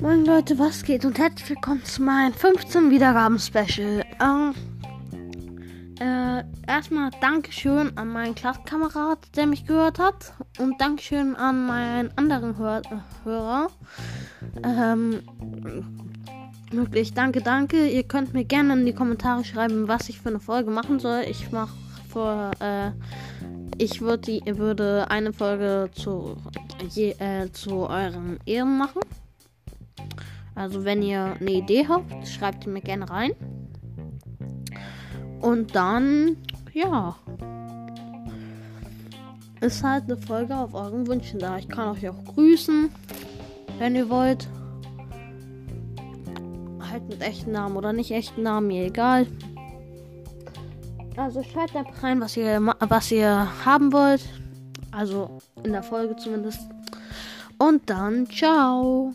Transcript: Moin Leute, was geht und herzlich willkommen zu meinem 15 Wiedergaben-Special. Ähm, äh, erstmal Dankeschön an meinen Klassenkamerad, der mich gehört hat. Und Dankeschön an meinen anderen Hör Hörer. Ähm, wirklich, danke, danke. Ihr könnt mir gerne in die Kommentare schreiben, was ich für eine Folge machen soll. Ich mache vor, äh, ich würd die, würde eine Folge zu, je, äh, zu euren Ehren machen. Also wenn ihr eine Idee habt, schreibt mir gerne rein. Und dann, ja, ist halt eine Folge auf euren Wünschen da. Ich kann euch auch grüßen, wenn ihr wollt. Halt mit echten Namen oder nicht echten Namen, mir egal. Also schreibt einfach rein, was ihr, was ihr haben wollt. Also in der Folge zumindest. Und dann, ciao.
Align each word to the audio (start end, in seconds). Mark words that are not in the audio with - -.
Moin 0.00 0.24
Leute, 0.24 0.56
was 0.60 0.84
geht 0.84 1.04
und 1.04 1.18
herzlich 1.18 1.50
willkommen 1.50 1.84
zu 1.84 2.02
meinem 2.02 2.32
15 2.32 2.88
Wiedergaben-Special. 2.88 4.04
Ähm, 4.22 4.54
äh, 5.98 6.44
erstmal 6.68 7.10
Dankeschön 7.20 7.98
an 7.98 8.08
meinen 8.10 8.36
Klassenkamerad, 8.36 9.18
der 9.34 9.48
mich 9.48 9.66
gehört 9.66 9.98
hat. 9.98 10.34
Und 10.60 10.80
Dankeschön 10.80 11.34
an 11.34 11.66
meinen 11.66 12.16
anderen 12.16 12.56
Hör 12.58 12.82
Hörer. 13.24 13.70
Ähm, 14.62 15.20
wirklich, 16.70 17.12
danke, 17.14 17.42
danke. 17.42 17.88
Ihr 17.88 18.04
könnt 18.04 18.34
mir 18.34 18.44
gerne 18.44 18.74
in 18.74 18.86
die 18.86 18.94
Kommentare 18.94 19.44
schreiben, 19.44 19.88
was 19.88 20.08
ich 20.08 20.20
für 20.20 20.28
eine 20.28 20.38
Folge 20.38 20.70
machen 20.70 21.00
soll. 21.00 21.24
Ich 21.28 21.50
mache 21.50 21.74
vor, 22.08 22.52
äh, 22.60 22.92
ich 23.78 24.00
würd 24.00 24.28
die, 24.28 24.42
würde 24.46 25.10
eine 25.10 25.32
Folge 25.32 25.90
zu, 25.92 26.36
je, 26.88 27.16
äh, 27.18 27.50
zu 27.50 27.88
euren 27.88 28.38
Ehren 28.46 28.78
machen. 28.78 29.00
Also 30.58 30.84
wenn 30.84 31.02
ihr 31.02 31.36
eine 31.40 31.52
Idee 31.52 31.86
habt, 31.88 32.26
schreibt 32.26 32.66
mir 32.66 32.80
gerne 32.80 33.08
rein. 33.08 33.30
Und 35.40 35.76
dann, 35.76 36.36
ja, 36.72 37.14
ist 39.60 39.84
halt 39.84 40.04
eine 40.04 40.16
Folge 40.16 40.56
auf 40.56 40.74
euren 40.74 41.06
Wünschen 41.06 41.38
da. 41.38 41.58
Ich 41.58 41.68
kann 41.68 41.96
euch 41.96 42.08
auch 42.08 42.24
grüßen, 42.24 42.90
wenn 43.78 43.94
ihr 43.94 44.10
wollt. 44.10 44.48
Halt 46.90 47.08
mit 47.08 47.22
echten 47.22 47.52
Namen 47.52 47.76
oder 47.76 47.92
nicht 47.92 48.10
echten 48.10 48.42
Namen, 48.42 48.66
mir 48.66 48.86
egal. 48.86 49.28
Also 51.16 51.44
schreibt 51.44 51.76
einfach 51.76 52.02
rein, 52.02 52.20
was 52.20 52.36
ihr, 52.36 52.60
was 52.80 53.12
ihr 53.12 53.48
haben 53.64 53.92
wollt. 53.92 54.28
Also 54.90 55.38
in 55.62 55.70
der 55.70 55.84
Folge 55.84 56.16
zumindest. 56.16 56.60
Und 57.58 57.88
dann, 57.88 58.26
ciao. 58.26 59.14